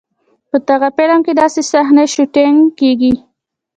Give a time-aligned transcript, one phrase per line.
[0.49, 3.13] په دغه فلم کې داسې صحنې شوټېنګ کېږي.